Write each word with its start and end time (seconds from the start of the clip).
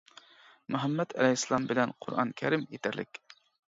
مۇھەممەت 0.75 1.13
ئەلەيھىسسالام 1.17 1.67
بىلەن 1.73 1.93
قۇرئان 2.07 2.33
كەرىم 2.43 2.67
يېتەرلىك. 2.73 3.21